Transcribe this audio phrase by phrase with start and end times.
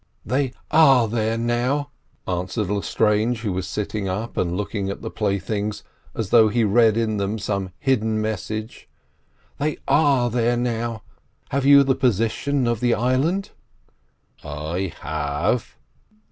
[0.25, 1.91] "They are there now,"
[2.27, 5.83] answered Lestrange, who was sitting up and looking at the playthings
[6.15, 8.89] as though he read in them some hidden message.
[9.59, 11.03] "They are there now.
[11.49, 13.51] Have you the position of the island?"
[14.43, 15.75] "I have.